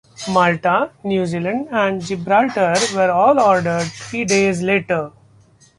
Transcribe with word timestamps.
"Malta", 0.31 0.89
"New 1.03 1.27
Zealand" 1.27 1.67
and 1.69 2.01
"Gibraltar" 2.01 2.73
were 2.95 3.11
all 3.11 3.39
ordered 3.39 3.83
three 3.83 4.25
days 4.25 4.63
later. 4.63 5.11